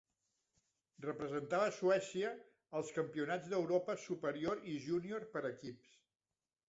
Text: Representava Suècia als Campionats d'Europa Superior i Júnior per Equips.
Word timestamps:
Representava 1.05 1.67
Suècia 1.79 2.31
als 2.79 2.89
Campionats 2.95 3.53
d'Europa 3.55 3.97
Superior 4.07 4.67
i 4.73 4.79
Júnior 4.87 5.29
per 5.37 5.45
Equips. 5.55 5.97